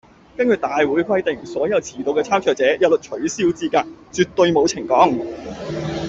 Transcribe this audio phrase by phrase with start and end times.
[0.35, 5.15] 根據大會規定，所有遲到嘅參賽者，一律取消資格，絕對冇情講